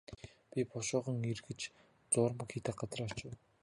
[0.51, 1.59] Би бушуухан эргэж
[2.11, 3.31] зуурмаг хийдэг газраа очив.